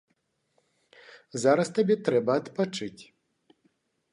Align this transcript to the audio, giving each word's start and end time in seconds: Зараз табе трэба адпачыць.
Зараз 1.43 1.67
табе 1.81 1.95
трэба 2.07 2.31
адпачыць. 2.41 2.99